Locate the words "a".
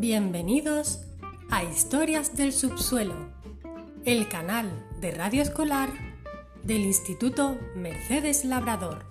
1.50-1.64